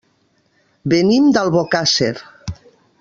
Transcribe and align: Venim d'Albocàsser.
Venim 0.93 1.27
d'Albocàsser. 1.37 2.11